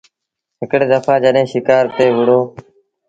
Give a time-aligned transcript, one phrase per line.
[0.61, 2.39] هڪڙي دڦآ جڏهيݩ شڪآر تي وهُڙو۔